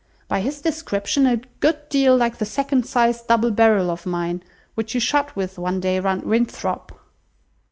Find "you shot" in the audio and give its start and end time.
4.95-5.35